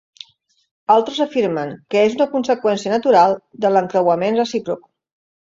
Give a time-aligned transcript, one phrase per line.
[0.93, 4.91] Altres afirmen que és una conseqüència natural de l'encreuament recíproc.